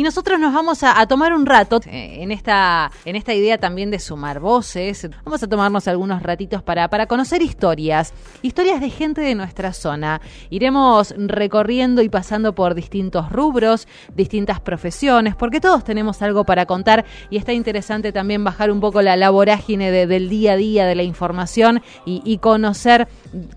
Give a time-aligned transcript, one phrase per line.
[0.00, 3.90] Y nosotros nos vamos a, tomar un rato eh, en, esta, en esta idea también
[3.90, 5.10] de sumar voces.
[5.26, 10.22] Vamos a tomarnos algunos ratitos para, para conocer historias, historias de gente de nuestra zona.
[10.48, 17.04] Iremos recorriendo y pasando por distintos rubros, distintas profesiones, porque todos tenemos algo para contar
[17.28, 20.94] y está interesante también bajar un poco la, la vorágine del día a día, de
[20.94, 23.06] la información y, y conocer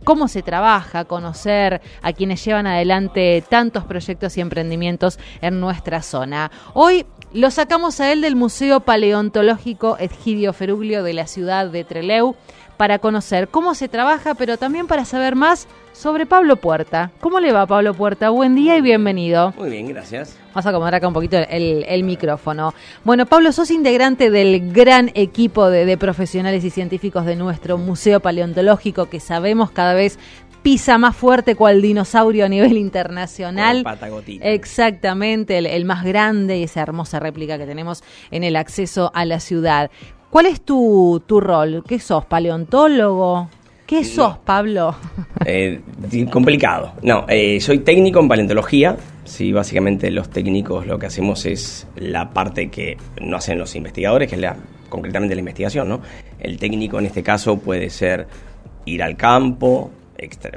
[0.04, 6.52] cómo se trabaja, conocer a quienes llevan adelante tantos proyectos y emprendimientos en nuestra zona.
[6.74, 12.36] Hoy lo sacamos a él del Museo Paleontológico Edgidio Feruglio de la ciudad de Treleu
[12.78, 17.12] para conocer cómo se trabaja, pero también para saber más sobre Pablo Puerta.
[17.20, 18.30] ¿Cómo le va, Pablo Puerta?
[18.30, 19.54] Buen día y bienvenido.
[19.58, 20.38] Muy bien, gracias.
[20.50, 22.74] Vamos a acomodar acá un poquito el, micrófono.
[23.04, 28.20] Bueno, Pablo, sos integrante del gran equipo de, de, profesionales y científicos de nuestro Museo
[28.20, 30.20] Paleontológico, que sabemos cada vez
[30.64, 33.84] pisa más fuerte cual dinosaurio a nivel internacional.
[34.42, 39.40] Exactamente, el, más grande y esa hermosa réplica que tenemos en el acceso a la
[39.40, 39.92] ciudad.
[40.34, 41.84] ¿Cuál es tu, tu rol?
[41.88, 42.26] ¿Qué sos?
[42.26, 43.50] ¿Paleontólogo?
[43.86, 44.96] ¿Qué sos, Pablo?
[45.46, 45.82] Eh,
[46.32, 46.94] complicado.
[47.04, 48.98] No, eh, soy técnico en paleontología.
[49.26, 54.28] Sí, básicamente los técnicos lo que hacemos es la parte que no hacen los investigadores,
[54.28, 54.56] que es la,
[54.90, 56.02] concretamente la investigación, ¿no?
[56.40, 58.26] El técnico en este caso puede ser
[58.86, 59.92] ir al campo,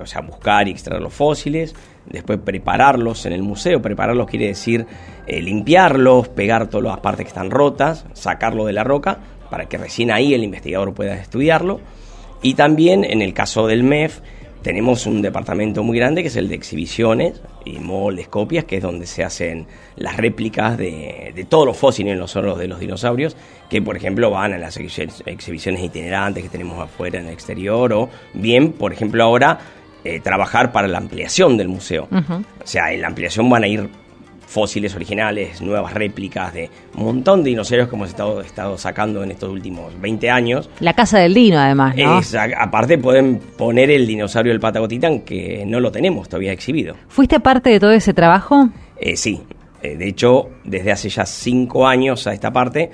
[0.01, 1.75] o sea, buscar y extraer los fósiles,
[2.07, 3.83] después prepararlos en el museo.
[3.83, 4.87] Prepararlos quiere decir
[5.27, 9.19] eh, limpiarlos, pegar todas las partes que están rotas, sacarlo de la roca,
[9.57, 11.81] para que recién ahí el investigador pueda estudiarlo.
[12.43, 14.21] Y también en el caso del MEF,
[14.61, 18.83] tenemos un departamento muy grande que es el de exhibiciones y moldes, copias, que es
[18.83, 23.35] donde se hacen las réplicas de, todos los fósiles en los oros de los dinosaurios,
[23.71, 28.11] que por ejemplo van a las exhibiciones itinerantes que tenemos afuera en el exterior, o
[28.35, 29.59] bien, por ejemplo, ahora
[30.05, 32.09] eh, trabajar para la ampliación del museo.
[32.13, 33.89] O sea, en la ampliación van a ir
[34.47, 39.33] fósiles originales, nuevas réplicas de un montón de dinosaurios que hemos estado, estado sacando en
[39.33, 40.71] estos últimos 20 años.
[40.81, 42.21] La casa del dino, además, ¿no?
[42.59, 46.95] aparte pueden poner el dinosaurio del Patagotitán, que no lo tenemos todavía exhibido.
[47.09, 48.69] ¿Fuiste parte de todo ese trabajo?
[48.99, 49.43] Eh, sí,
[49.83, 52.91] eh, de hecho, desde hace ya cinco años a esta parte,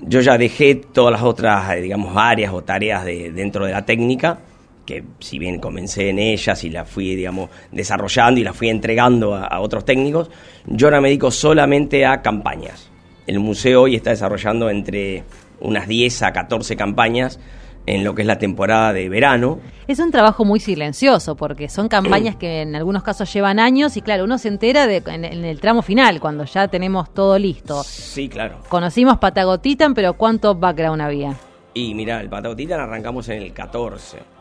[0.00, 3.86] yo ya dejé todas las otras, eh, digamos, áreas o tareas de, dentro de la
[3.86, 4.38] técnica
[4.86, 9.34] que si bien comencé en ellas y la fui, digamos, desarrollando y la fui entregando
[9.34, 10.30] a, otros técnicos,
[10.66, 12.88] yo ahora me dedico solamente a campañas.
[13.26, 15.24] El museo hoy está desarrollando entre
[15.60, 17.40] unas 10 a 14 campañas
[17.86, 19.58] en lo que es la temporada de verano.
[19.88, 24.02] Es un trabajo muy silencioso porque son campañas que en algunos casos llevan años y
[24.02, 27.82] claro, uno se entera de, en, el tramo final, cuando ya tenemos todo listo.
[27.84, 28.58] Sí, claro.
[28.68, 31.34] Conocimos Patagotitan, pero ¿cuánto background había?
[31.74, 34.35] Y mira, el Patagotitan arrancamos en el 14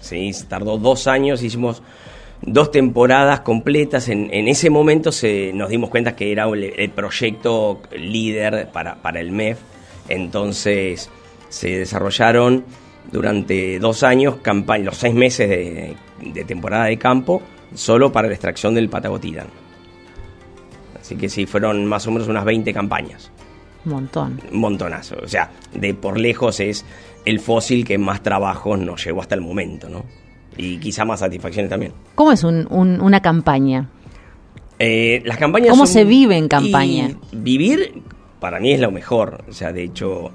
[0.00, 0.30] ¿sí?
[0.48, 1.82] Tardó dos años, hicimos
[2.42, 4.08] dos temporadas completas.
[4.08, 9.32] En, ese momento se, nos dimos cuenta que era el, proyecto líder para, para, el
[9.32, 9.58] MEF.
[10.08, 11.10] Entonces
[11.48, 12.64] se desarrollaron
[13.10, 14.36] durante dos años
[14.82, 17.42] los seis meses de, temporada de campo
[17.74, 19.46] solo para la extracción del Patagotitan.
[21.00, 23.30] Así que sí, fueron más o menos unas 20 campañas.
[23.84, 24.40] Un montón.
[24.52, 25.16] Un montonazo.
[25.22, 26.84] O sea, de por lejos es
[27.24, 30.04] el fósil que más trabajo nos llevó hasta el momento, ¿no?
[30.56, 31.92] Y quizá más satisfacciones también.
[32.14, 33.88] ¿Cómo es una campaña?
[34.78, 37.10] Eh, las campañas ¿Cómo se vive en campaña?
[37.32, 38.02] vivir
[38.40, 39.44] para mí es lo mejor.
[39.48, 40.32] O sea, de hecho,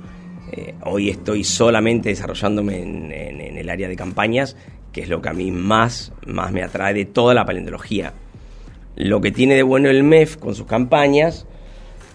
[0.51, 4.55] eh, hoy estoy solamente desarrollándome en, en, el área de campañas,
[4.91, 8.13] que es lo que a mí más, más me atrae de toda la paleontología.
[8.95, 11.47] Lo que tiene de bueno el MEF con sus campañas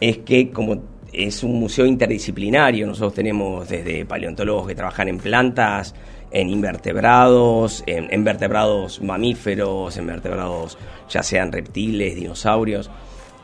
[0.01, 0.83] es que como
[1.13, 2.87] es un museo interdisciplinario.
[2.87, 5.95] Nosotros tenemos desde paleontólogos que trabajan en plantas,
[6.31, 10.79] en invertebrados, en, vertebrados mamíferos, en vertebrados
[11.09, 12.91] ya sean reptiles, dinosaurios.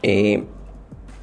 [0.03, 0.43] Eh,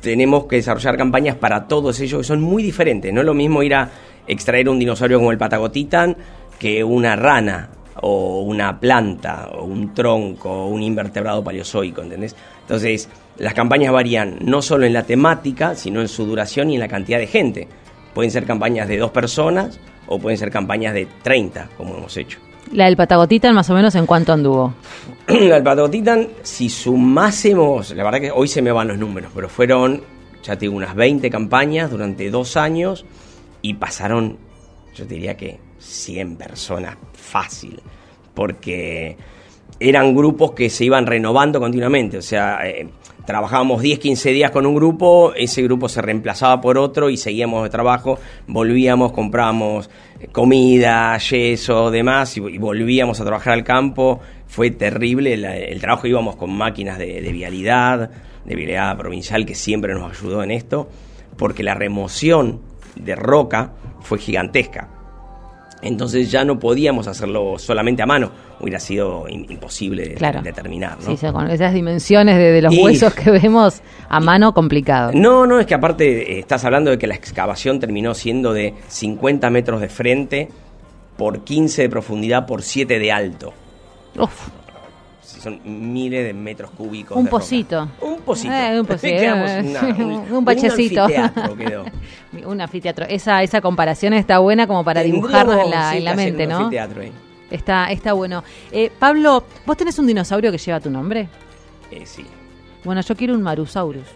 [0.01, 3.13] tenemos que desarrollar campañas para todos ellos que son muy diferentes.
[3.13, 3.89] No es lo mismo ir a
[4.27, 6.17] extraer un dinosaurio como el Patagotitan
[6.59, 7.69] que una rana
[8.01, 12.35] o una planta o un tronco o un invertebrado paleozoico, ¿entendés?
[12.61, 13.07] Entonces,
[13.37, 16.87] las campañas varían no solo en la temática, sino en su duración y en la
[16.87, 17.67] cantidad de gente.
[18.13, 22.39] Pueden ser campañas de dos personas o pueden ser campañas de 30, como hemos hecho.
[22.71, 24.73] La del Patagotitan, más o menos, ¿en cuánto anduvo?
[25.27, 29.49] la del Patagotitan, si sumásemos, la verdad que hoy se me van los números, pero
[29.49, 30.01] fueron,
[30.43, 33.05] ya tengo unas 20 campañas durante dos años
[33.61, 34.37] y pasaron,
[34.95, 37.81] yo diría que 100 personas fácil,
[38.33, 39.17] porque
[39.79, 42.87] eran grupos que se iban renovando continuamente, o sea, eh,
[43.25, 47.63] trabajábamos 10, 15 días con un grupo, ese grupo se reemplazaba por otro y seguíamos
[47.63, 49.89] de trabajo, volvíamos, comprábamos
[50.31, 54.19] comida, yeso, demás, y, volvíamos a trabajar al campo.
[54.47, 58.11] Fue terrible el, trabajo, íbamos con máquinas de, de vialidad,
[58.45, 60.89] de vialidad provincial, que siempre nos ayudó en esto,
[61.37, 62.61] porque la remoción
[62.95, 64.92] de roca fue gigantesca
[65.83, 70.97] entonces ya no podíamos hacerlo solamente a mano, hubiera sido imposible determinar.
[71.05, 71.15] ¿no?
[71.15, 75.11] Sí, con esas dimensiones de, los huesos que vemos a mano, complicado.
[75.13, 78.73] No, no, es que aparte eh, estás hablando de que la excavación terminó siendo de
[78.87, 80.49] 50 metros de frente
[81.17, 83.53] por 15 de profundidad por 7 de alto.
[84.17, 84.62] Uf
[85.23, 87.17] son miles de metros cúbicos.
[87.17, 87.89] Un pocito.
[88.01, 88.53] Un pocito.
[88.53, 89.23] Eh, un pocito.
[90.03, 91.05] un, un, bachecito.
[91.05, 91.85] Un anfiteatro quedó.
[92.45, 93.05] un anfiteatro.
[93.07, 96.57] Esa, esa comparación está buena como para dibujarnos en la, en la mente, ¿no?
[96.57, 97.11] Anfiteatro, eh.
[97.49, 98.43] Está, está bueno.
[98.71, 101.29] Eh, Pablo, ¿vos tenés un dinosaurio que lleva tu nombre?
[101.91, 102.25] Eh, sí.
[102.83, 104.07] Bueno, yo quiero un Marusaurus.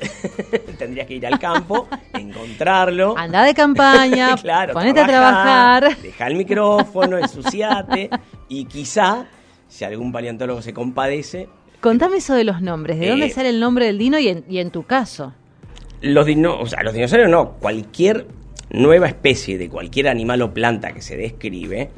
[0.77, 3.18] Tendrías que ir al campo, encontrarlo.
[3.18, 5.98] Anda de campaña, claro, ponete a trabajar.
[6.01, 8.10] Deja el micrófono, ensuciate
[8.50, 9.25] y quizá
[9.67, 11.49] si algún paleontólogo se compadece.
[11.81, 14.71] Contame eso de los nombres, ¿de dónde eh, sale el nombre del dino y en,
[14.71, 15.33] tu caso?
[16.01, 18.27] Los, dino, o sea, los dinosaurios no, cualquier
[18.69, 21.89] nueva especie de cualquier animal o planta que se describe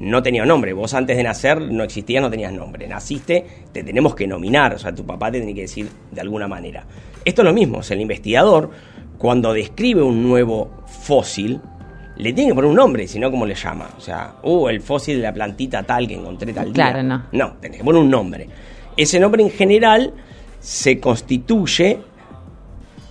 [0.00, 0.72] no tenía nombre.
[0.72, 2.86] Vos antes de nacer no existías, no tenías nombre.
[2.86, 6.48] Naciste, te tenemos que nominar, o sea, tu papá te tiene que decir de alguna
[6.48, 6.84] manera.
[7.24, 8.70] Esto es lo mismo, o sea, el investigador,
[9.18, 11.60] cuando describe un nuevo fósil,
[12.18, 13.88] le tiene que poner un nombre, si no, ¿cómo le llama?
[13.96, 16.90] O sea, uh, el fósil de la plantita tal que encontré tal día.
[16.90, 17.22] Claro, no.
[17.32, 18.48] No, tenés que poner un nombre.
[18.96, 20.12] Ese nombre en general
[20.58, 22.00] se constituye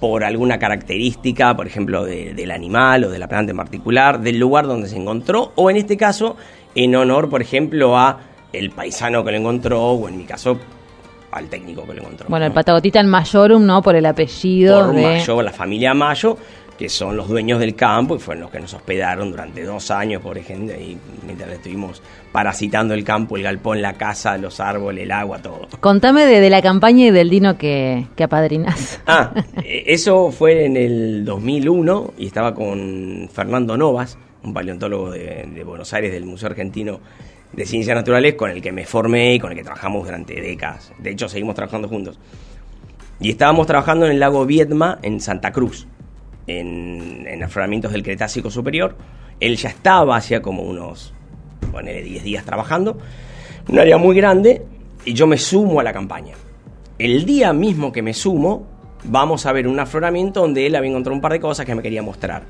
[0.02, 4.68] por alguna característica, por ejemplo, del animal o de la planta en particular, del lugar
[4.68, 6.36] donde se encontró, o en este caso,
[6.76, 8.20] en honor, por ejemplo, a
[8.54, 10.60] el paisano que lo encontró, o en mi caso,
[11.32, 12.28] al técnico que lo encontró.
[12.30, 13.82] Bueno, el Patagotita en Mayorum, ¿no?
[13.82, 15.02] Por el apellido por de...
[15.02, 16.38] Mayo, la familia Mayo,
[16.78, 20.22] que son los dueños del campo y fueron los que nos hospedaron durante dos años,
[20.22, 22.02] por ejemplo, y mientras estuvimos
[22.32, 25.68] parasitando el campo, el galpón, la casa, los árboles, el agua, todo.
[25.80, 29.02] Contame de, la campaña y del dino que, que apadrinás.
[29.08, 29.32] Ah,
[29.64, 35.64] eh, eso fue en el 2001 y estaba con Fernando Novas, un paleontólogo de, de
[35.64, 37.00] Buenos Aires del Museo Argentino
[37.54, 40.92] de Ciencias Naturales, con el que me formé y con el que trabajamos durante décadas.
[41.00, 42.20] De hecho, seguimos trabajando juntos.
[43.20, 45.88] Y estábamos trabajando en el lago Viedma, en Santa Cruz
[46.48, 48.96] en, afloramientos del Cretácico Superior.
[49.40, 51.14] Él ya estaba hacía como unos,
[51.72, 52.98] ponele 10 días trabajando,
[53.70, 54.66] un área muy grande,
[55.06, 56.36] y yo me sumo a la campaña.
[56.98, 58.66] El día mismo que me sumo,
[59.04, 61.84] vamos a ver un afloramiento donde él había encontrado un par de cosas que me
[61.84, 62.44] quería mostrar.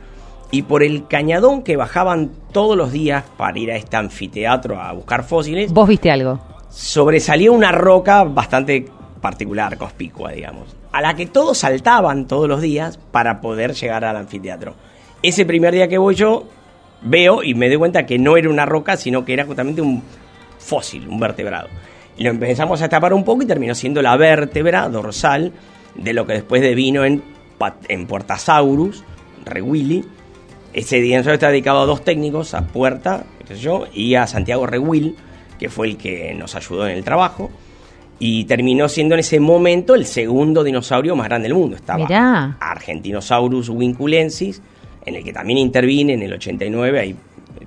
[0.49, 4.93] Y por el cañadón que bajaban todos los días para ir a este anfiteatro a
[4.93, 5.73] buscar fósiles.
[5.73, 6.39] ¿Vos viste algo?
[6.69, 8.85] Sobresalió una roca bastante
[9.19, 14.17] particular, conspicua, digamos a la que todos saltaban todos los días para poder llegar al
[14.17, 14.73] anfiteatro.
[15.21, 16.47] Ese primer día que voy yo,
[17.03, 20.01] veo y me doy cuenta que no era una roca, sino que era justamente un
[20.57, 21.67] fósil, un vertebrado.
[22.17, 25.51] Y lo empezamos a tapar un poco y terminó siendo la vértebra dorsal
[25.93, 27.21] de lo que después devino en,
[27.89, 29.03] en Puertasaurus,
[29.45, 30.03] Rewilly.
[30.73, 33.23] Ese dinosaurio está dedicado a dos técnicos, a Puerta,
[33.61, 35.15] yo, y a Santiago Rewill,
[35.59, 37.51] que fue el que nos ayudó en el trabajo
[38.19, 41.75] y terminó siendo en ese momento el segundo dinosaurio más grande del mundo.
[41.75, 44.61] Estaba Argentinosaurus winculensis,
[45.05, 47.15] en el que también intervine en el 89, ahí,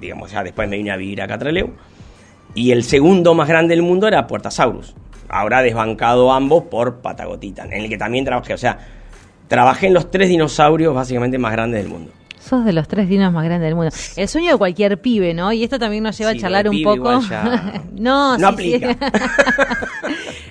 [0.01, 1.71] digamos, ya después me vine a vivir a Catraleu.
[2.55, 4.95] Y el segundo más grande del mundo era Puertasaurus.
[5.29, 8.55] Ahora desbancado ambos por Patagotitan, en el que también trabajé.
[8.55, 8.79] O sea,
[9.47, 12.11] trabajé en los tres dinosaurios básicamente más grandes del mundo.
[12.41, 13.93] Sos de los tres dinos más grandes del mundo.
[14.17, 15.53] El sueño de cualquier pibe, ¿no?
[15.53, 17.21] Y esto también nos lleva a charlar un poco.
[17.93, 18.97] no, no aplica.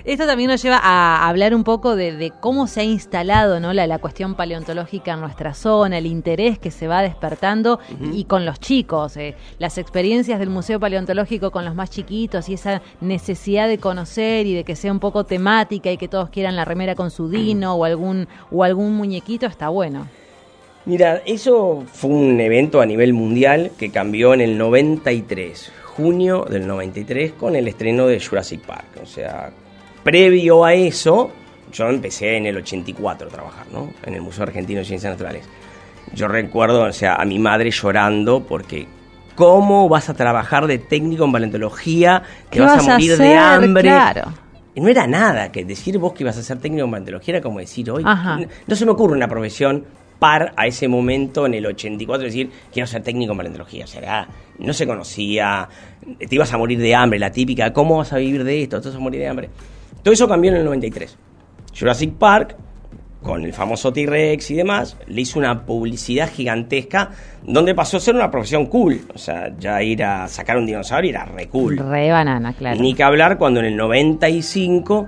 [0.09, 3.73] esto también nos lleva a hablar un poco de, cómo se ha instalado ¿no?
[3.73, 7.79] la, cuestión paleontológica en nuestra zona, el interés que se va despertando
[8.11, 12.55] y con los chicos, eh, las experiencias del Museo Paleontológico con los más chiquitos y
[12.55, 16.55] esa necesidad de conocer y de que sea un poco temática y que todos quieran
[16.55, 20.07] la remera con su dino o algún, o algún muñequito, está bueno.
[20.85, 26.65] Mira, eso fue un evento a nivel mundial que cambió en el 93, junio del
[26.65, 28.87] 93, con el estreno de Jurassic Park.
[29.03, 29.51] O sea,
[30.09, 31.29] previo a eso,
[31.71, 33.91] yo empecé en el 84 a trabajar, ¿no?
[34.03, 35.47] En el Museo Argentino de Ciencias Naturales.
[36.15, 38.87] Yo recuerdo, o sea, a mi madre llorando porque
[39.35, 42.23] ¿cómo vas a trabajar de técnico en paleontología?
[42.49, 43.83] Te vas, a morir de hambre.
[43.83, 44.33] Claro.
[44.73, 47.43] Y no era nada que decir vos que ibas a ser técnico en paleontología, era
[47.43, 48.03] como decir hoy.
[48.03, 49.85] no, se me ocurre una profesión
[50.17, 53.85] par a ese momento en el 84 decir, quiero ser técnico en paleontología.
[53.85, 55.69] O sea, no se conocía,
[56.17, 58.81] te ibas a morir de hambre, la típica, ¿cómo vas a vivir de esto?
[58.81, 59.49] Te vas a morir de hambre.
[60.03, 61.17] Todo eso cambió en el 93.
[61.77, 62.55] Jurassic Park
[63.21, 67.11] con el famoso T-Rex y demás, le hizo una publicidad gigantesca
[67.43, 69.01] donde pasó a ser una profesión cool.
[69.13, 71.77] O sea, ya ir a sacar un dinosaurio era re cool.
[71.77, 72.79] Re banana, claro.
[72.79, 75.07] Ni que hablar cuando en el 95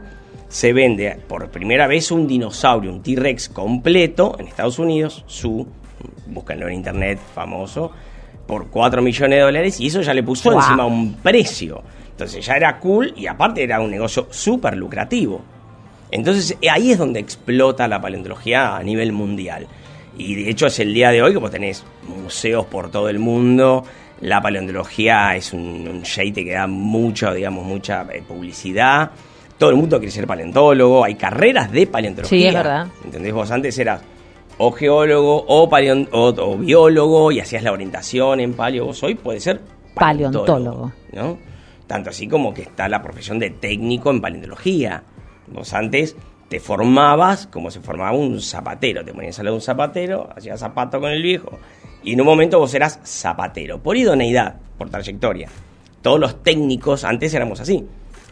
[0.49, 5.65] se vende por primera vez un dinosaurio, un T-Rex completo en Estados Unidos, su,
[6.27, 7.91] búsquenlo en internet, famoso,
[8.45, 11.81] por 4 millones de dólares y eso ya le puso encima un precio.
[12.21, 15.41] Entonces ya era cool y aparte era un negocio súper lucrativo.
[16.11, 19.65] Entonces ahí es donde explota la paleontología a nivel mundial.
[20.15, 23.17] Y de hecho es el día de hoy que vos tenés museos por todo el
[23.17, 23.83] mundo.
[24.19, 29.09] La paleontología es un, un que da mucha, digamos, mucha eh, publicidad.
[29.57, 31.03] Todo el mundo quiere ser paleontólogo.
[31.03, 32.39] Hay carreras de paleontología.
[32.39, 32.87] Sí, es verdad.
[33.03, 33.33] ¿Entendés?
[33.33, 34.01] Vos antes eras
[34.59, 38.85] o geólogo o, o, biólogo y hacías la orientación en paleo.
[38.85, 39.59] Vos hoy puedes ser
[39.95, 41.50] paleontólogo, ¿no?
[41.91, 45.03] Tanto así como que está la profesión de técnico en paleontología.
[45.47, 46.15] Vos antes
[46.47, 50.61] te formabas como se formaba un zapatero, te ponías al lado de un zapatero, hacías
[50.61, 51.59] zapato con el viejo,
[52.01, 55.49] y en un momento vos eras zapatero, por idoneidad, por trayectoria.
[56.01, 57.85] Todos los técnicos antes éramos así.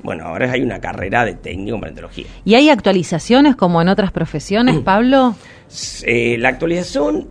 [0.04, 2.28] Bueno, ahora hay una carrera de técnico en paleontología.
[2.46, 5.36] ¿Y hay actualizaciones como en otras profesiones, Pablo?
[6.04, 7.28] Eh, la actualización,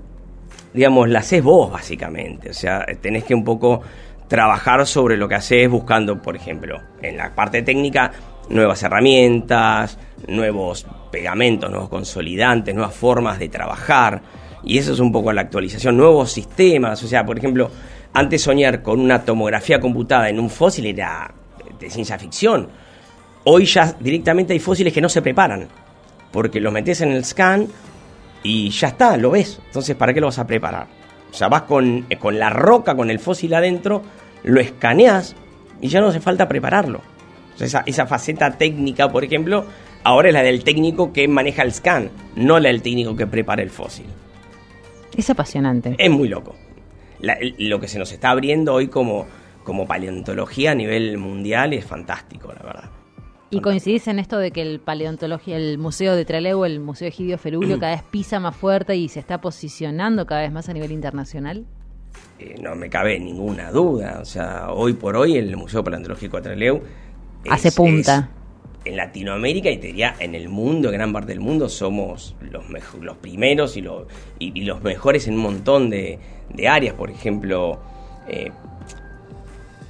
[0.74, 2.50] digamos, la haces vos básicamente.
[2.50, 3.80] O sea, tenés que un poco
[4.28, 8.12] trabajar sobre lo que haces buscando, por ejemplo, en la parte técnica,
[8.50, 14.22] nuevas herramientas, nuevos pegamentos, nuevos consolidantes, nuevas formas de trabajar.
[14.62, 17.02] Y eso es un poco la actualización, nuevos sistemas.
[17.02, 17.70] O sea, por ejemplo,
[18.12, 21.32] antes soñar con una tomografía computada en un fósil era
[21.78, 22.68] de ciencia ficción.
[23.44, 25.68] Hoy ya directamente hay fósiles que no se preparan,
[26.30, 27.66] porque los metes en el scan
[28.42, 29.60] y ya está, lo ves.
[29.66, 30.97] Entonces, ¿para qué lo vas a preparar?
[31.30, 34.02] O sea, vas con, con la roca, con el fósil adentro,
[34.44, 35.36] lo escaneas
[35.80, 37.00] y ya no hace falta prepararlo.
[37.58, 39.64] Esa, esa faceta técnica, por ejemplo,
[40.04, 43.62] ahora es la del técnico que maneja el scan, no la del técnico que prepara
[43.62, 44.06] el fósil.
[45.16, 45.96] Es apasionante.
[45.98, 46.54] Es muy loco.
[47.20, 49.26] lo que se nos está abriendo hoy como,
[49.64, 52.97] como paleontología a nivel mundial es fantástico, la verdad.
[53.50, 57.38] ¿Y coincidís en esto de que el paleontología, el Museo de Trelew, el Museo Egidio
[57.38, 60.92] Ferulio, cada vez pisa más fuerte y se está posicionando cada vez más a nivel
[60.92, 61.64] internacional?
[62.38, 64.18] Eh, no me cabe ninguna duda.
[64.20, 66.82] O sea, hoy por hoy el Museo Paleontológico de Trelew
[67.48, 68.30] hace punta.
[68.84, 72.64] en Latinoamérica y te diría en el mundo, en gran parte del mundo, somos los,
[73.00, 73.84] los primeros y,
[74.38, 76.18] y, los mejores en un montón de,
[76.68, 76.94] áreas.
[76.94, 77.80] Por ejemplo,
[78.28, 78.52] eh,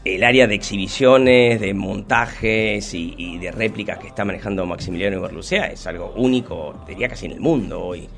[0.04, 5.86] el área de exhibiciones, de montajes y, de réplicas que está manejando Maximiliano Iberlucea es
[5.86, 8.08] algo único, diría casi en el mundo hoy.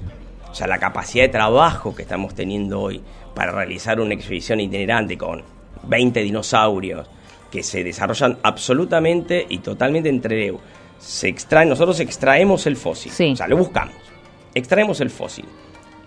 [0.51, 3.01] O sea, la capacidad de trabajo que estamos teniendo hoy
[3.35, 5.43] para realizar una exhibición itinerante con
[5.85, 7.09] 20 dinosaurios,
[7.51, 10.53] que se desarrollan absolutamente y totalmente entre
[10.99, 11.35] se
[11.67, 13.97] nosotros extraemos el fósil, o sea, lo buscamos,
[14.55, 15.47] extraemos el fósil,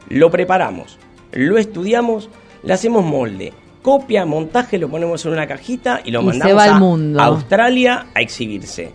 [0.10, 1.00] lo preparamos,
[1.32, 2.30] lo estudiamos,
[2.62, 3.54] le hacemos molde,
[3.84, 7.22] copia, montaje, lo ponemos en una cajita y lo mandamos a mundo.
[7.22, 8.88] Australia a exhibirse.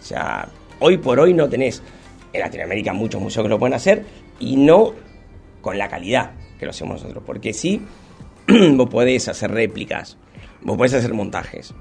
[0.00, 0.48] O sea,
[0.78, 1.82] hoy por hoy no tenés
[2.32, 4.04] en Latinoamérica muchos museos que lo pueden hacer
[4.38, 4.92] y no
[5.60, 7.82] con la calidad que lo hacemos nosotros, porque sí,
[8.74, 10.16] vos podés hacer réplicas,
[10.62, 11.74] vos podés hacer montajes.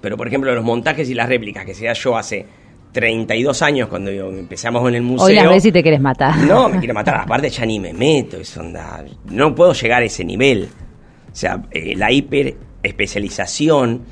[0.00, 2.44] Pero, por ejemplo, los montajes y las réplicas que sea yo hace
[2.92, 5.26] 32 años cuando empezamos en el museo.
[5.26, 6.36] Hoy las ves y te quieres matar.
[6.38, 7.22] No, me quiero matar.
[7.22, 8.36] Aparte, ya ni me meto.
[8.36, 9.04] Eso onda.
[9.30, 10.68] No puedo llegar a ese nivel.
[11.38, 14.02] O sea, eh, la hiper especialización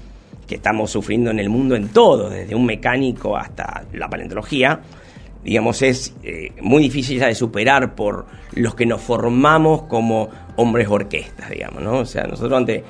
[0.47, 4.79] que estamos sufriendo en el mundo en todo, desde un mecánico hasta la paleontología,
[5.43, 10.87] digamos, es eh, muy difícil ya de superar por los que nos formamos como hombres
[10.89, 11.99] orquestas, digamos, ¿no?
[11.99, 12.85] O sea, nosotros antes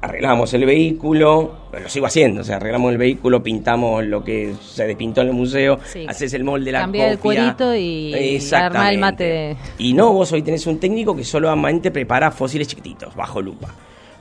[0.00, 4.86] arreglamos el vehículo, lo sigo haciendo, o sea, arreglamos el vehículo, pintamos lo que se
[4.86, 9.56] despintó en el museo, haces el molde, la Cambia el cuerito y arma el mate.
[9.78, 13.68] Y no, vos hoy tenés un técnico que solamente prepara fósiles chiquititos, bajo lupa.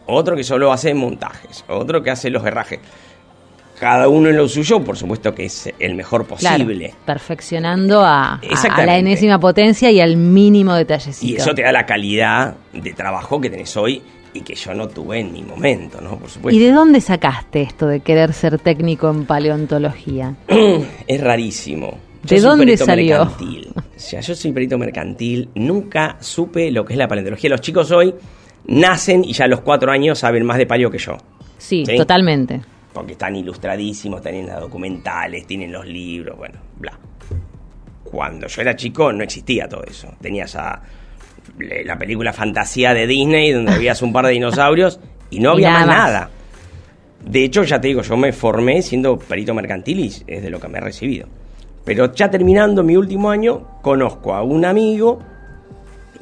[0.08, 2.80] Otro que solo hace montajes, otro que hace los herrajes.
[3.80, 6.96] Cada uno en lo suyo, por supuesto que es el mejor posible.
[7.06, 11.32] perfeccionando a, a, la enésima potencia y al mínimo detallecito.
[11.32, 14.02] Y eso te da la calidad de trabajo que tenés hoy
[14.38, 16.18] y que yo no tuve en mi momento, ¿no?
[16.18, 16.58] Por supuesto.
[16.58, 20.36] ¿Y de dónde sacaste esto de querer ser técnico en paleontología?
[21.08, 21.98] es rarísimo.
[22.24, 23.24] ¿De dónde salió?
[23.24, 23.30] O
[23.96, 27.50] sea, yo soy perito mercantil, nunca supe lo que es la paleontología.
[27.50, 28.14] Los chicos hoy
[28.68, 31.18] nacen y ya a los cuatro años saben más de paleo que yo.
[31.58, 32.62] Sí, totalmente.
[32.94, 36.98] Porque están ilustradísimos, tienen las documentales, tienen los libros, bueno, bla.
[38.04, 40.14] Cuando yo era chico no existía todo eso.
[40.22, 40.82] Tenías a
[41.58, 45.00] la película Fantasía de Disney, donde habías un par de dinosaurios
[45.30, 46.30] y no había más nada.
[47.24, 50.60] De hecho, ya te digo, yo me formé siendo perito mercantil y es de lo
[50.60, 51.28] que me he recibido.
[51.84, 55.20] Pero ya terminando mi último año, conozco a un amigo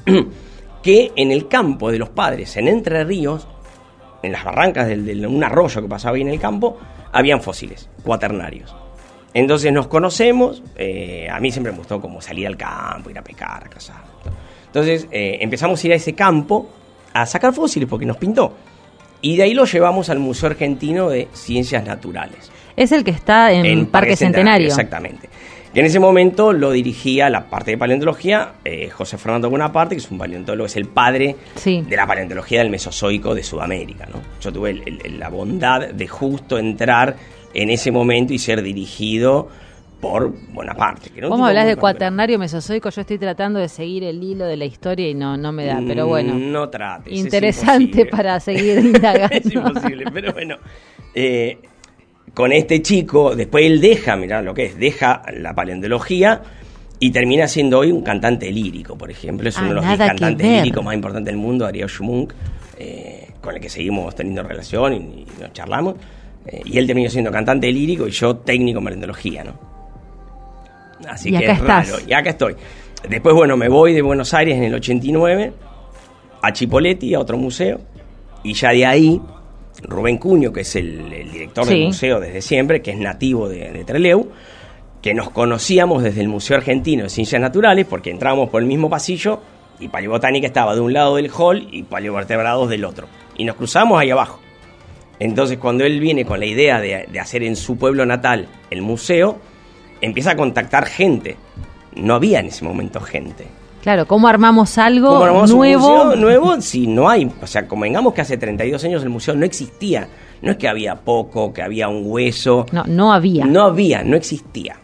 [0.83, 3.47] que en el campo de los padres, en Entre Ríos,
[4.21, 6.77] en las barrancas de un arroyo que pasaba ahí en el campo,
[7.11, 8.75] habían fósiles cuaternarios.
[9.33, 13.23] Entonces nos conocemos, eh, a mí siempre me gustó como salir al campo, ir a
[13.23, 14.03] pescar, a cazar.
[14.75, 16.69] Entonces eh, empezamos a ir a ese campo
[17.13, 18.51] a sacar fósiles porque nos pintó.
[19.21, 22.51] Y de ahí lo llevamos al Museo Argentino de Ciencias Naturales.
[22.75, 24.67] Es el que está en, Parque, Centenario.
[24.67, 25.29] Exactamente.
[25.73, 30.01] Y en ese momento lo dirigía la parte de paleontología eh, José Fernando Bonaparte, que
[30.01, 34.07] es un paleontólogo, es el padre de la paleontología del Mesozoico de Sudamérica.
[34.07, 34.19] ¿no?
[34.41, 34.73] Yo tuve
[35.17, 37.15] la bondad de justo entrar
[37.53, 39.47] en ese momento y ser dirigido
[40.05, 41.09] por Bonaparte.
[41.09, 42.91] Que ¿Cómo hablas de cuaternario mesozoico?
[42.91, 45.81] Yo estoy tratando de seguir el hilo de la historia y no, no me da,
[45.85, 46.35] pero bueno.
[46.35, 47.11] Mm, no trates.
[47.11, 49.35] Interesante para seguir indagando.
[49.35, 50.57] es imposible, pero bueno.
[51.15, 51.57] Eh,
[52.35, 56.43] con este chico, después él deja, mirá lo que es, deja la paleontología
[56.99, 59.49] y termina siendo hoy un cantante lírico, por ejemplo.
[59.49, 62.31] Es uno de los ah, cantantes líricos más importantes del mundo, Ariel Schmunk,
[62.77, 65.95] eh, con el que seguimos teniendo relación y, nos charlamos.
[66.45, 69.74] Eh, y él terminó siendo cantante lírico y yo técnico en paleontología, ¿no?
[71.07, 71.97] Así que es raro.
[72.07, 72.55] Y acá estoy.
[73.09, 75.53] Después, bueno, me voy de Buenos Aires en el 89
[76.41, 77.79] a Chipoletti, a otro museo,
[78.43, 79.21] y ya de ahí
[79.83, 84.29] Rubén Cuño, que es el, director del museo desde siempre, que es nativo de, Treleu,
[85.01, 88.89] que nos conocíamos desde el Museo Argentino de Ciencias Naturales, porque entrábamos por el mismo
[88.89, 89.41] pasillo
[89.79, 93.07] y Paleobotánica estaba de un lado del hall y Paleovertebrados del otro.
[93.37, 94.39] Y nos cruzamos ahí abajo.
[95.19, 99.39] Entonces, cuando él viene con la idea de, hacer en su pueblo natal el museo,
[100.05, 101.37] empieza a contactar gente.
[101.95, 103.47] No había en ese momento gente.
[103.81, 106.15] Claro, ¿cómo armamos algo nuevo?
[106.15, 110.07] nuevo si no hay, o sea, convengamos que hace 32 años el museo no existía.
[110.41, 112.65] No es que había poco, que había un hueso.
[112.71, 113.45] No, no había.
[113.45, 114.77] No había, no existía.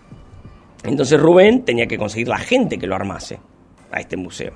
[0.83, 3.39] Entonces Rubén tenía que conseguir la gente que lo armase
[3.91, 4.53] a este museo.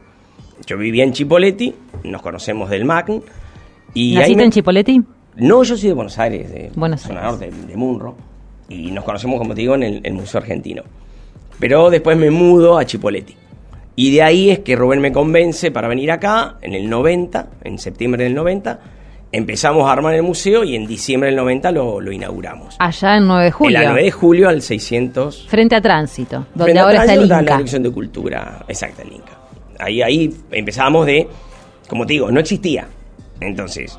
[0.66, 3.22] Yo vivía en Chipoletti, nos conocemos del MACN.
[3.94, 5.04] Y ¿Naciste en Chipoletti?
[5.38, 7.68] No, yo soy de Buenos Aires, de Buenos Aires.
[7.68, 8.16] de, Munro.
[8.70, 10.84] Y nos conocemos, como te digo, en el Museo Argentino.
[11.60, 13.36] Pero después me mudo a Chipoletti.
[13.96, 17.80] Y de ahí es que Rubén me convence para venir acá, en el 90, en
[17.80, 18.80] septiembre del 90.
[19.32, 22.76] Empezamos a armar el museo y en diciembre del 90 lo, inauguramos.
[22.80, 23.78] Allá en 9 de julio.
[23.78, 25.48] En la 9 de julio al 600.
[25.48, 27.42] Frente a Tránsito, donde ahora está el Inca.
[27.42, 29.32] la Dirección de Cultura, exacta, el Inca.
[29.80, 31.28] Ahí, ahí empezábamos de,
[31.90, 32.88] como te digo, no existía.
[33.40, 33.98] Entonces,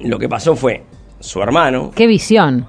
[0.00, 0.82] lo que pasó fue
[1.20, 1.92] su hermano.
[1.94, 2.66] ¡Qué visión!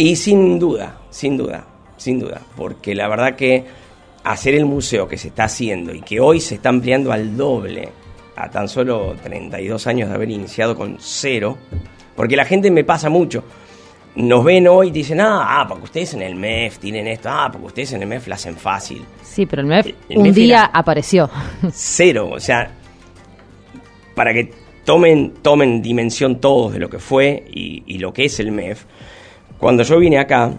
[0.00, 1.62] Y sin duda, sin duda,
[1.98, 2.40] sin duda.
[2.56, 3.66] Porque la verdad que
[4.24, 7.90] hacer el museo que se está haciendo y que hoy se está ampliando al doble,
[8.34, 11.58] a tan solo 32 años de haber iniciado con cero,
[12.16, 13.44] porque la gente me pasa mucho.
[14.14, 17.50] Nos ven hoy y dicen, ah, ah, porque ustedes en el MEF tienen esto, ah,
[17.52, 19.04] porque ustedes en el MEF lo hacen fácil.
[19.22, 19.86] Sí, pero el MEF
[20.16, 21.28] un día apareció.
[21.70, 22.70] Cero, o sea,
[24.14, 24.50] para que
[24.86, 28.86] tomen, tomen dimensión todos de lo que fue y, y lo que es el MEF,
[29.60, 30.52] cuando yo vine acá,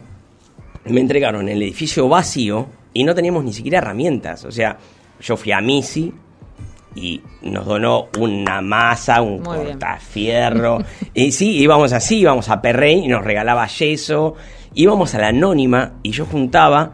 [0.86, 4.46] me entregaron el edificio vacío y no teníamos ni siquiera herramientas.
[4.46, 4.78] O sea,
[5.20, 6.14] yo fui a Misi
[6.94, 10.80] y nos donó una masa, un cortafierro.
[11.16, 14.36] y sí, íbamos así, íbamos a Perrey y nos regalaba yeso.
[14.76, 16.94] Íbamos a la anónima y yo juntaba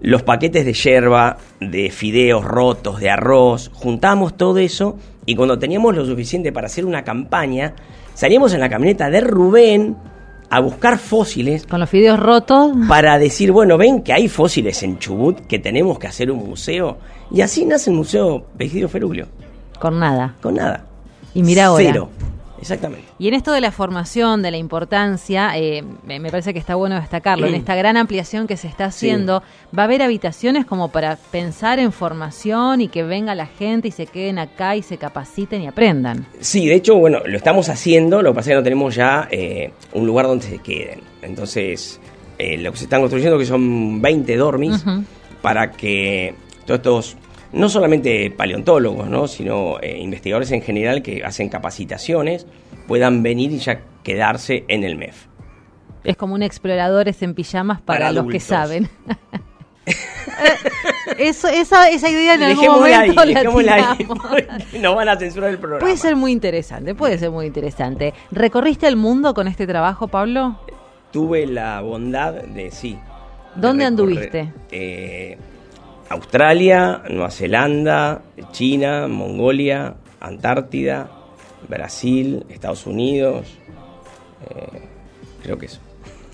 [0.00, 5.94] los paquetes de yerba, de fideos rotos, de arroz, juntábamos todo eso y cuando teníamos
[5.94, 7.74] lo suficiente para hacer una campaña,
[8.14, 9.96] salíamos en la camioneta de Rubén
[10.52, 11.66] a buscar fósiles.
[11.66, 12.72] Con los fideos rotos.
[12.86, 16.98] Para decir, bueno, ven que hay fósiles en Chubut, que tenemos que hacer un museo.
[17.30, 19.28] Y así nace el Museo Vegidio Ferulio.
[19.80, 20.34] Con nada.
[20.42, 20.84] Con nada.
[21.32, 21.84] Y mira ahora.
[21.86, 22.10] Cero.
[22.62, 23.04] Exactamente.
[23.18, 26.94] Y en esto de la formación, de la importancia, eh, me parece que está bueno
[26.94, 29.42] destacarlo, en esta gran ampliación que se está haciendo,
[29.76, 33.90] va a haber habitaciones como para pensar en formación y que venga la gente y
[33.90, 36.26] se queden acá y se capaciten y aprendan.
[36.40, 39.26] Sí, de hecho, bueno, lo estamos haciendo, lo que pasa es que no tenemos ya
[39.30, 41.00] eh, un lugar donde se queden.
[41.20, 42.00] Entonces,
[42.38, 44.84] eh, lo que se están construyendo, que son 20 dormis,
[45.42, 47.16] para que todos estos
[47.52, 49.28] no solamente paleontólogos, ¿no?
[49.28, 52.46] sino eh, investigadores en general que hacen capacitaciones,
[52.88, 55.26] puedan venir y ya quedarse en el MEF.
[56.04, 58.88] Es como un exploradores en pijamas para, los que saben.
[61.18, 63.34] Eso, esa, esa idea en algún momento ahí,
[63.64, 64.06] la ahí,
[64.80, 65.80] no van a censurar el programa.
[65.80, 68.14] Puede ser muy interesante, puede ser muy interesante.
[68.30, 70.58] ¿Recorriste el mundo con este trabajo, Pablo?
[71.12, 72.98] Tuve la bondad de sí.
[73.54, 74.52] ¿Dónde anduviste?
[74.70, 75.36] Eh,
[76.12, 78.22] Australia, Nueva Zelanda,
[78.52, 81.10] China, Mongolia, Antártida,
[81.68, 83.46] Brasil, Estados Unidos.
[84.48, 84.82] Eh,
[85.42, 85.80] creo que eso.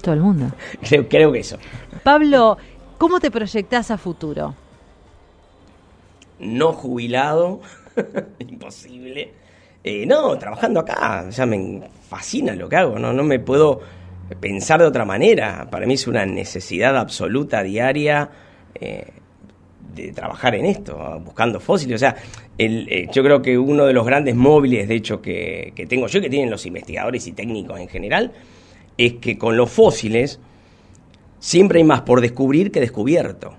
[0.02, 0.46] Todo el mundo.
[0.88, 1.58] creo, creo que eso.
[2.02, 2.56] Pablo,
[2.98, 4.56] ¿Cómo te proyectás a futuro?
[6.40, 7.60] No jubilado,
[8.40, 9.32] imposible.
[9.84, 13.80] Eh, no, trabajando acá, o sea, me fascina lo que hago, no, no me puedo
[14.40, 15.68] pensar de otra manera.
[15.70, 18.30] Para mí es una necesidad absoluta diaria
[18.74, 19.12] eh,
[20.06, 21.96] de trabajar en esto, buscando fósiles.
[21.96, 22.16] O sea,
[22.56, 26.20] eh, yo creo que uno de los grandes móviles, de hecho, que, que tengo yo,
[26.20, 28.32] que tienen los investigadores y técnicos en general,
[28.96, 30.40] es que con los fósiles
[31.38, 33.54] siempre hay más por descubrir que descubierto.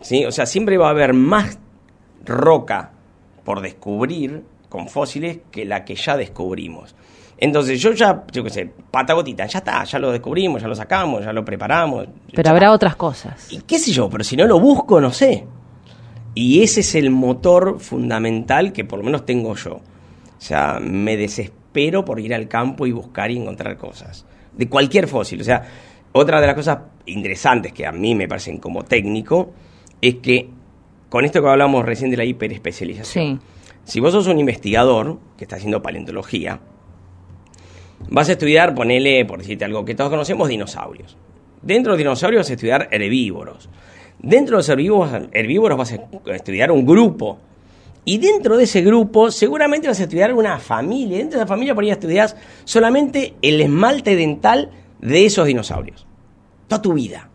[0.00, 0.24] ¿Sí?
[0.24, 1.58] O sea, siempre va a haber más
[2.24, 2.92] roca
[3.44, 6.94] por descubrir con fósiles que la que ya descubrimos.
[7.38, 11.24] Entonces yo ya, yo qué sé, patagotita, ya está, ya lo descubrimos, ya lo sacamos,
[11.24, 12.06] ya lo preparamos.
[12.32, 13.52] Pero habrá otras cosas.
[13.52, 15.44] Y qué sé yo, pero si no lo busco, no sé.
[16.34, 19.74] Y ese es el motor fundamental que por lo menos tengo yo.
[19.74, 24.24] O sea, me desespero por ir al campo y buscar y encontrar cosas.
[24.56, 25.40] De cualquier fósil.
[25.40, 25.62] O sea,
[26.12, 29.52] otra de las cosas interesantes que a mí me parecen como técnico
[30.00, 30.48] es que
[31.08, 33.40] con esto que hablamos recién de la hiperespecialización.
[33.84, 36.60] Si vos sos un investigador que está haciendo paleontología,
[38.08, 41.16] vas a estudiar, ponele, por decirte algo que todos conocemos, dinosaurios.
[41.62, 43.68] Dentro de los dinosaurios vas a estudiar herbívoros.
[44.18, 47.38] Dentro de los herbívoros, herbívoros vas a estudiar un grupo.
[48.04, 51.18] Y dentro de ese grupo seguramente vas a estudiar una familia.
[51.18, 56.06] Dentro de esa familia por ahí estudias solamente el esmalte dental de esos dinosaurios.
[56.66, 57.28] Toda tu vida.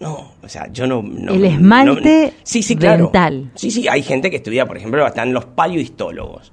[0.00, 1.00] No, o sea, yo no...
[1.00, 3.50] el esmalte sí, sí, dental.
[3.54, 6.52] Sí, sí, hay gente que estudia, por ejemplo, están los paleohistólogos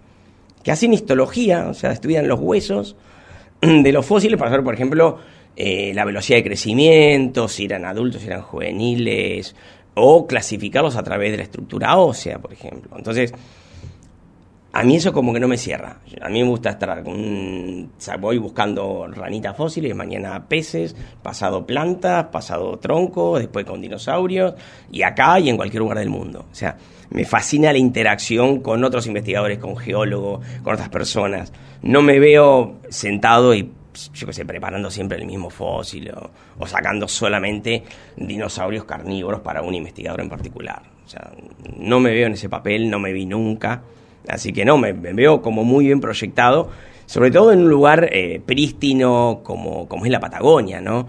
[0.65, 2.95] que hacen histología, o sea, estudian los huesos
[3.62, 5.19] de los fósiles para saber, por ejemplo,
[5.56, 9.56] eh, la velocidad de crecimiento, si eran adultos, si eran juveniles,
[9.93, 12.97] o clasificarlos a través de la estructura ósea, por ejemplo.
[12.97, 13.32] Entonces,
[14.73, 15.99] a mí eso como que no me cierra.
[16.19, 22.80] A mí me gusta estar con voy buscando ranitas fósiles, mañana peces, pasado plantas, pasado
[22.80, 24.56] troncos, después con dinosaurios,
[24.91, 26.47] y acá y en cualquier lugar del mundo.
[26.51, 26.75] O sea,
[27.10, 31.54] me fascina la interacción con otros investigadores, con geólogos, con otras personas.
[31.82, 33.72] No me veo sentado y,
[34.13, 36.12] yo qué sé, preparando siempre el mismo fósil
[36.60, 37.84] o, sacando solamente
[38.18, 40.82] dinosaurios carnívoros para un investigador en particular.
[41.06, 41.32] O sea,
[41.78, 43.84] no me veo en ese papel, no me vi nunca.
[44.28, 46.70] Así que no, me, veo como muy bien proyectado,
[47.06, 51.08] sobre todo en un lugar eh, prístino como, como es la Patagonia, ¿no?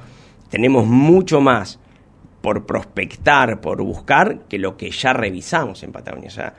[0.50, 1.78] Tenemos mucho más
[2.46, 6.28] por prospectar, por buscar, que lo que ya revisamos en Patagonia.
[6.28, 6.54] O sea,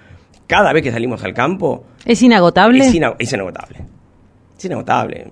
[0.46, 1.86] cada vez que salimos al campo...
[2.04, 2.86] ¿Es inagotable?
[2.86, 3.86] Es, inagotable.
[4.58, 5.32] Es inagotable.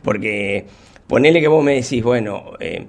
[0.00, 0.64] porque
[1.08, 2.86] ponele que vos me decís, bueno, eh,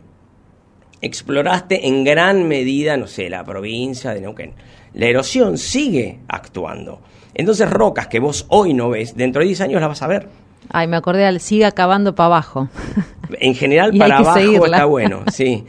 [1.02, 4.54] exploraste en gran medida, no sé, la provincia de Neuquén.
[4.93, 7.02] La erosión sigue actuando.
[7.34, 10.28] Entonces rocas que vos hoy no ves, dentro de 10 años las vas a ver.
[10.69, 12.69] Ay, me acordé al siga cavando para abajo.
[13.39, 15.65] En general para abajo está bueno, sí.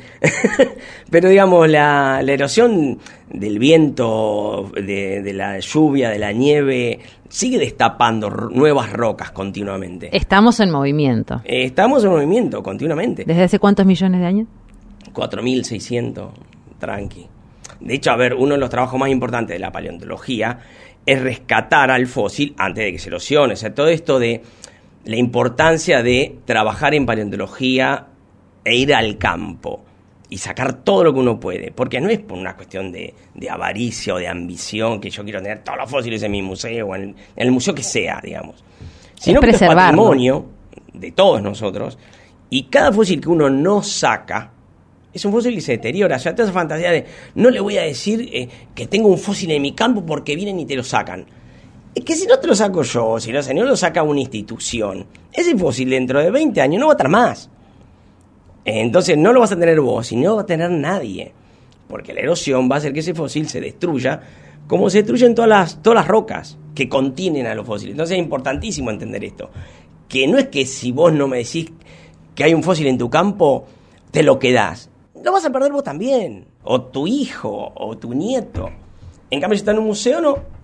[1.10, 2.98] Pero digamos, la, erosión
[3.30, 10.14] del viento, de, la lluvia, de la nieve, sigue destapando nuevas rocas continuamente.
[10.16, 11.42] Estamos en movimiento.
[11.44, 13.24] estamos en movimiento continuamente.
[13.24, 14.48] ¿Desde hace cuántos millones de años?
[15.12, 16.28] 4.600,
[16.78, 17.26] tranqui.
[17.80, 20.58] De hecho, a ver, uno de los trabajos más importantes de la paleontología
[21.04, 23.54] es rescatar al fósil antes de que se erosione.
[23.54, 24.42] O sea, todo esto de
[25.06, 28.08] la importancia de trabajar en paleontología
[28.64, 29.84] e ir al campo
[30.28, 33.14] y sacar todo lo que uno puede, porque no es por una cuestión de,
[33.48, 36.96] avaricia o de ambición que yo quiero tener todos los fósiles en mi museo o
[36.96, 38.64] en, el museo que sea, digamos,
[39.14, 40.44] sino que es patrimonio
[40.92, 41.96] de todos nosotros
[42.50, 44.50] y cada fósil que uno no saca
[45.12, 46.16] es un fósil que se deteriora.
[46.16, 49.18] O sea, toda esa fantasía de no le voy a decir eh, que tengo un
[49.18, 51.26] fósil en mi campo porque vienen y te lo sacan.
[51.96, 54.20] Es que si no te lo saco yo, si no, si no lo saca una
[54.20, 57.48] institución, ese fósil dentro de 20 años no va a estar más.
[58.66, 61.32] Entonces no lo vas a tener vos y no va a tener nadie.
[61.88, 64.20] Porque la erosión va a hacer que ese fósil se destruya
[64.66, 67.92] como se destruyen todas las, todas las rocas que contienen a los fósiles.
[67.92, 69.48] Entonces es importantísimo entender esto.
[70.06, 71.72] Que no es que si vos no me decís
[72.34, 73.64] que hay un fósil en tu campo,
[74.10, 74.90] te lo quedás.
[75.24, 76.46] Lo vas a perder vos también.
[76.62, 78.68] O tu hijo, o tu nieto.
[79.30, 80.55] En cambio, si está en un museo, no.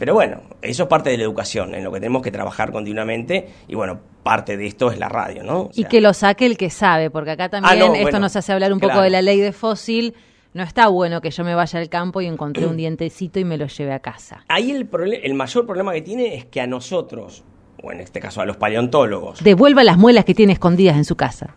[0.00, 3.50] Pero bueno, eso es parte de la educación, en lo que tenemos que trabajar continuamente.
[3.68, 5.68] Y bueno, parte de esto es la radio, ¿no?
[5.74, 8.72] y que lo saque el que sabe, porque acá ah, también esto nos hace hablar
[8.72, 10.14] un poco de la ley de fósil.
[10.54, 13.58] No está bueno que yo me vaya al campo y encontré un dientecito y me
[13.58, 14.42] lo lleve a casa.
[14.48, 14.88] Ahí el,
[15.22, 17.44] el mayor problema que tiene es que a nosotros,
[17.82, 19.44] o en este caso a los paleontólogos...
[19.44, 21.56] Devuelva las muelas que tiene escondidas en su casa.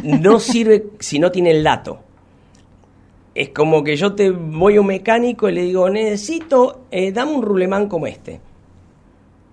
[0.00, 2.04] No sirve si no tiene el dato
[3.34, 7.32] es como que yo te voy a un mecánico y le digo, necesito, eh, dame
[7.32, 8.40] un rulemán como este.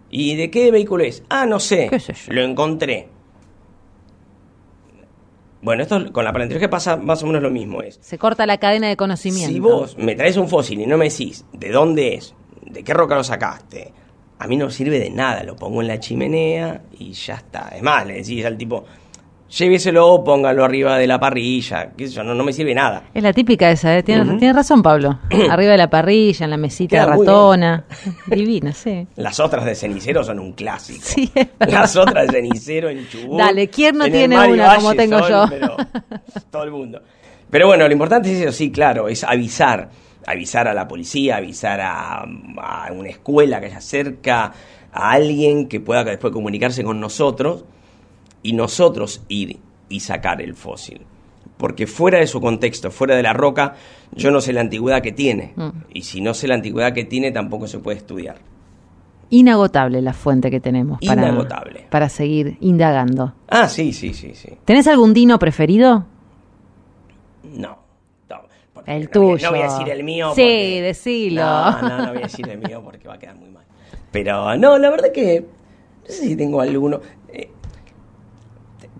[0.09, 1.23] ¿Y de qué vehículo es?
[1.29, 1.89] Ah, no sé.
[2.27, 3.07] Lo encontré.
[5.61, 7.81] Bueno, esto con la paleontología pasa más o menos lo mismo.
[7.81, 9.53] Es, Se corta la cadena de conocimiento.
[9.53, 12.33] si vos me traes un fósil y no me decís de dónde es,
[12.65, 13.93] de qué roca lo sacaste,
[14.39, 15.43] a mí no sirve de nada.
[15.43, 17.69] Lo pongo en la chimenea y ya está.
[17.75, 18.85] Es más, le decís al tipo,
[19.51, 21.91] lléveselo, póngalo arriba de la parrilla.
[21.95, 23.03] Qué sé yo, no, no me sirve nada.
[23.13, 24.03] Es la típica esa, ¿eh?
[24.03, 25.19] Tienes, razón, Pablo.
[25.49, 27.85] Arriba de la parrilla, en la mesita Queda ratona.
[28.27, 29.07] Divina, sí.
[29.15, 31.01] Las otras de cenicero son un clásico.
[31.03, 31.31] Sí.
[31.59, 33.37] Las otras de cenicero en Chubut.
[33.37, 35.45] Dale, ¿quién no tiene una como tengo son, yo?
[35.49, 35.75] pero
[36.49, 37.01] todo el mundo.
[37.49, 39.89] Pero bueno, lo importante es eso, sí, claro, es avisar.
[40.25, 44.53] Avisar a la policía, avisar a, a una escuela que haya cerca,
[44.93, 47.65] a alguien que pueda después comunicarse con nosotros
[48.43, 51.01] y nosotros ir y sacar el fósil.
[51.57, 53.75] Porque fuera de su contexto, fuera de la roca,
[54.13, 55.53] yo no sé la antigüedad que tiene.
[55.55, 55.69] Mm.
[55.93, 58.37] Y si no sé la antigüedad que tiene, tampoco se puede estudiar.
[59.29, 61.85] Inagotable la fuente que tenemos para, Inagotable.
[61.89, 63.33] para seguir indagando.
[63.47, 64.49] Ah, sí, sí, sí, sí.
[64.65, 66.05] ¿Tenés algún dino preferido?
[67.43, 67.79] No.
[68.87, 69.45] El no voy a- tuyo.
[69.45, 70.29] No voy a decir el mío.
[70.33, 71.41] Sí, porque- decilo.
[71.43, 73.63] No, no, no voy a decir el mío porque va a quedar muy mal.
[74.11, 75.41] Pero no, la verdad que.
[75.41, 76.99] No sé si tengo alguno.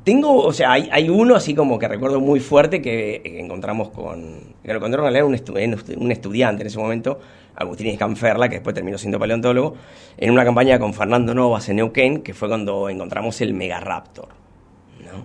[0.01, 3.39] Eh, tengo, o sea, hay, hay uno así como que recuerdo muy fuerte que, que
[3.39, 4.55] encontramos con.
[4.63, 7.19] Que lo encontró en realidad un, estu- un estudiante en ese momento,
[7.55, 9.75] Agustín Escanferla, que después terminó siendo paleontólogo,
[10.17, 14.29] en una campaña con Fernando Novas en Neuquén, que fue cuando encontramos el Megaraptor.
[15.03, 15.19] ¿no?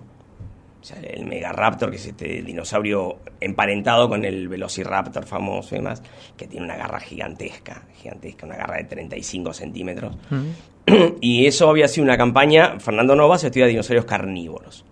[0.79, 6.01] O sea, el Megaraptor, que es este dinosaurio emparentado con el Velociraptor famoso y demás,
[6.37, 10.15] que tiene una garra gigantesca, gigantesca, una garra de 35 centímetros.
[11.21, 14.85] y eso había sido una campaña, Fernando Novas estudia dinosaurios carnívoros.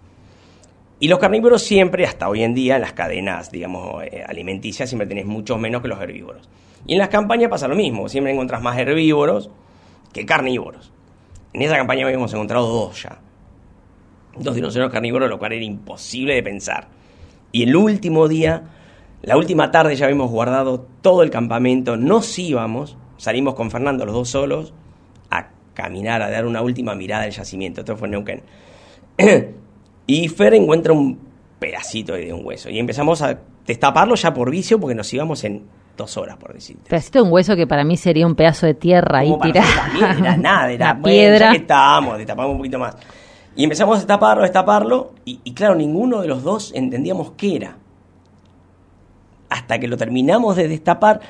[0.99, 5.07] Y los carnívoros siempre, hasta hoy en día, en las cadenas, digamos, eh, alimenticias, siempre
[5.07, 6.49] tenés muchos menos que los herbívoros.
[6.85, 9.49] Y en las campañas pasa lo mismo, siempre encontrás más herbívoros
[10.11, 10.91] que carnívoros.
[11.53, 13.19] En esa campaña habíamos encontrado dos ya.
[14.37, 16.89] Dos dinosaurios carnívoros, lo cual era imposible de pensar.
[17.53, 18.63] Y el último día,
[19.21, 24.13] la última tarde ya habíamos guardado todo el campamento, nos íbamos, salimos con Fernando los
[24.13, 24.73] dos solos
[25.75, 27.81] caminar, a dar una última mirada al yacimiento.
[27.81, 28.41] Esto fue en Neuquén.
[30.07, 31.19] y Fer encuentra un
[31.59, 32.69] pedacito de un hueso.
[32.69, 35.63] Y empezamos a destaparlo ya por vicio porque nos íbamos en
[35.95, 36.89] dos horas, por decirte.
[36.89, 39.67] Pedacito de un hueso que para mí sería un pedazo de tierra ahí tirado.
[40.19, 41.45] era nada, era bueno, piedra.
[41.47, 42.95] ya que estábamos, destapamos un poquito más.
[43.55, 47.55] Y empezamos a destaparlo, a destaparlo, y, y claro, ninguno de los dos entendíamos qué
[47.55, 47.77] era.
[49.49, 51.21] Hasta que lo terminamos de destapar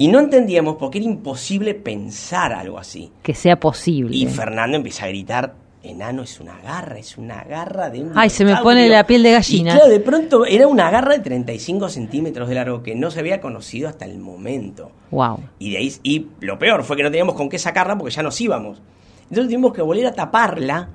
[0.00, 3.12] y no entendíamos porque era imposible pensar algo así.
[3.22, 4.16] Que sea posible.
[4.16, 8.30] Y Fernando empieza a gritar, enano es una garra, es una garra de un Ay,
[8.30, 8.80] se me dinosaurio".
[8.80, 9.72] pone la piel de gallina.
[9.72, 13.20] Y claro, de pronto era una garra de 35 centímetros de largo que no se
[13.20, 14.90] había conocido hasta el momento.
[15.10, 15.38] Wow.
[15.58, 18.22] Y de ahí, y lo peor fue que no teníamos con qué sacarla porque ya
[18.22, 18.80] nos íbamos.
[19.24, 20.88] Entonces tuvimos que volver a taparla.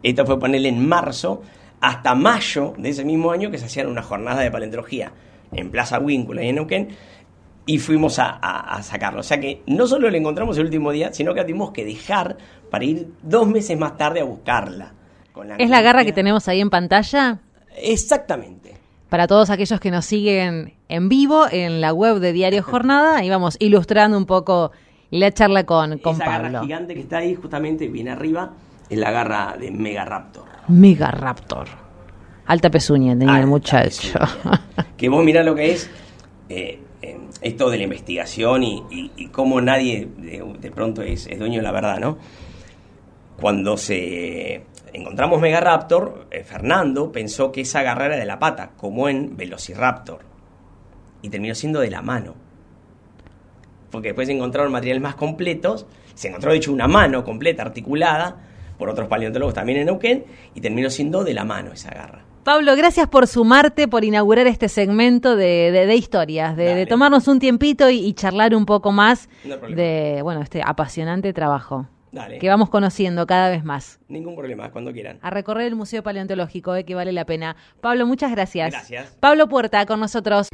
[0.00, 1.42] Esto fue ponerle en marzo,
[1.80, 5.10] hasta mayo de ese mismo año que se hacían unas jornadas de paleontología
[5.50, 6.88] en Plaza Víncula y en Neuquén.
[7.66, 9.20] Y fuimos a, a- a sacarlo.
[9.20, 11.84] O sea que no solo la encontramos el último día, sino que la tuvimos que
[11.84, 12.36] dejar
[12.70, 14.92] para ir dos meses más tarde a buscarla.
[15.32, 17.38] con ¿Es la garra que tenemos ahí en pantalla?
[17.76, 18.74] Exactamente.
[19.08, 23.30] Para todos aquellos que nos siguen en vivo en la web de Diario Jornada, ahí
[23.30, 24.72] vamos ilustrando un poco
[25.10, 26.62] la charla con, con Esa garra Pablo.
[26.62, 28.52] gigante que está ahí, justamente bien arriba,
[28.90, 30.44] es la garra de Megaraptor.
[30.68, 31.68] Mega Raptor.
[32.46, 34.18] Alta pezuña tenía el muchacho.
[34.18, 34.60] pezuña.
[34.96, 35.90] que vos mirá lo que es
[36.48, 36.80] eh,
[37.44, 41.98] esto de la investigación y, cómo nadie de, pronto es, es dueño de la verdad,
[42.00, 42.18] ¿no?
[43.38, 49.08] Cuando se encontramos Megaraptor, eh, Fernando pensó que esa garra era de la pata, como
[49.10, 50.20] en Velociraptor,
[51.20, 52.34] y terminó siendo de la mano.
[53.90, 58.38] Porque después se encontraron materiales más completos, se encontró de hecho una mano completa, articulada,
[58.78, 62.24] por otros paleontólogos también en Neuquén, y terminó siendo de la mano esa garra.
[62.44, 67.38] Pablo, gracias por sumarte, por inaugurar este segmento de, de- de historias, de, tomarnos un
[67.38, 72.38] tiempito y, y charlar un poco más No de bueno este apasionante trabajo Dale.
[72.38, 73.98] que vamos conociendo cada vez más.
[74.08, 75.18] Ningún problema, cuando quieran.
[75.22, 77.56] A recorrer el Museo Paleontológico, eh, que vale la pena.
[77.80, 78.70] Pablo, muchas gracias.
[78.72, 79.16] Gracias.
[79.20, 80.48] Pablo Puerta con nosotros.